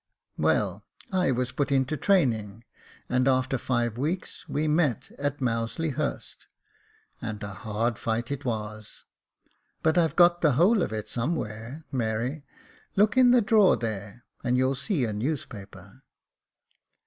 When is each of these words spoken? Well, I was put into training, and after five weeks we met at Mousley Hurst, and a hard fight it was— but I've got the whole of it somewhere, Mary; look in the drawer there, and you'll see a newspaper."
Well, 0.39 0.83
I 1.11 1.29
was 1.29 1.51
put 1.51 1.71
into 1.71 1.95
training, 1.95 2.63
and 3.07 3.27
after 3.27 3.59
five 3.59 3.99
weeks 3.99 4.49
we 4.49 4.67
met 4.67 5.11
at 5.19 5.39
Mousley 5.39 5.91
Hurst, 5.91 6.47
and 7.21 7.43
a 7.43 7.53
hard 7.53 7.99
fight 7.99 8.31
it 8.31 8.43
was— 8.43 9.05
but 9.83 9.99
I've 9.99 10.15
got 10.15 10.41
the 10.41 10.53
whole 10.53 10.81
of 10.81 10.91
it 10.91 11.07
somewhere, 11.07 11.83
Mary; 11.91 12.43
look 12.95 13.15
in 13.15 13.29
the 13.29 13.41
drawer 13.43 13.77
there, 13.77 14.25
and 14.43 14.57
you'll 14.57 14.73
see 14.73 15.05
a 15.05 15.13
newspaper." 15.13 16.01